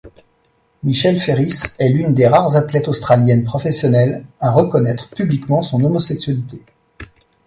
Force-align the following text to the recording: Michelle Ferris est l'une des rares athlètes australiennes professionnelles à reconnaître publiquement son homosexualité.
Michelle 0.81 1.19
Ferris 1.19 1.75
est 1.77 1.89
l'une 1.89 2.15
des 2.15 2.25
rares 2.27 2.55
athlètes 2.55 2.87
australiennes 2.87 3.43
professionnelles 3.43 4.25
à 4.39 4.49
reconnaître 4.49 5.11
publiquement 5.11 5.61
son 5.61 5.83
homosexualité. 5.85 6.63